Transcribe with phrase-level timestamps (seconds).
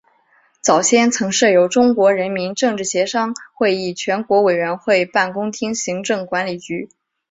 [0.63, 6.89] 早先曾设有中国人民政治协商会议全国委员会办公厅行政管理局。